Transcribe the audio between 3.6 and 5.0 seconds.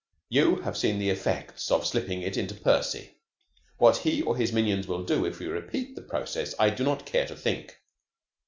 What he or his minions